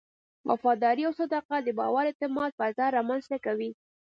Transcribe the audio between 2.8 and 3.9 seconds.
رامنځته کوي.